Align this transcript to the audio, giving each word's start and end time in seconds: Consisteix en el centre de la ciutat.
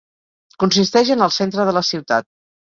Consisteix 0.63 1.13
en 1.17 1.23
el 1.27 1.35
centre 1.37 1.69
de 1.71 1.79
la 1.81 1.87
ciutat. 1.93 2.31